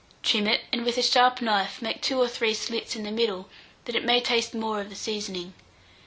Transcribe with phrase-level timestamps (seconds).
[0.23, 3.49] Trim it, and with a sharp knife make two or three slits in the middle,
[3.85, 5.53] that it may taste more of the seasoning.